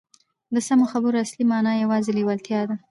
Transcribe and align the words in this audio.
د 0.53 0.55
سمو 0.67 0.85
خبرو 0.91 1.21
اصلي 1.25 1.43
مانا 1.51 1.71
یوازې 1.83 2.11
لېوالتیا 2.17 2.61
ده 2.69 2.75